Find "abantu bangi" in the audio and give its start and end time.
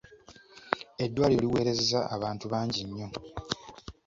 2.15-2.81